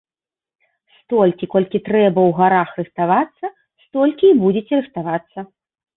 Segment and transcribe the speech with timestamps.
[0.99, 3.45] Столькі, колькі трэба ў гарах рыхтавацца,
[3.85, 5.39] столькі і будзеце рыхтавацца.